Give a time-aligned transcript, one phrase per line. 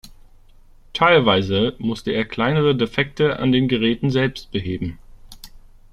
[0.93, 4.97] Teilweise musste er kleinere Defekte an den Geräten selbst beheben.